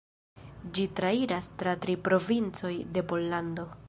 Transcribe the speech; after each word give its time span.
Ĝi 0.77 0.85
trairas 0.99 1.49
tra 1.59 1.75
tri 1.83 1.97
provincoj 2.09 2.73
de 2.97 3.05
Pollando. 3.13 3.67